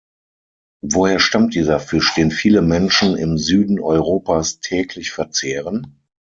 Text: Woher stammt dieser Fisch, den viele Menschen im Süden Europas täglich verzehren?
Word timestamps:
Woher 0.81 1.19
stammt 1.19 1.53
dieser 1.53 1.79
Fisch, 1.79 2.15
den 2.15 2.31
viele 2.31 2.63
Menschen 2.63 3.15
im 3.15 3.37
Süden 3.37 3.79
Europas 3.79 4.59
täglich 4.59 5.11
verzehren? 5.11 6.01